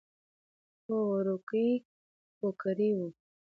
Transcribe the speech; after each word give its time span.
هو 0.85 0.97
وړوکی 1.11 1.69
کوکری 2.37 2.89
و. 2.95 2.99